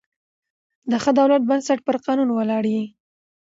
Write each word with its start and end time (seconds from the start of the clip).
د 0.91 0.93
ښه 1.03 1.11
دولت 1.19 1.41
بنسټ 1.49 1.79
پر 1.87 1.95
قانون 2.05 2.29
ولاړ 2.33 2.63
يي. 2.75 2.83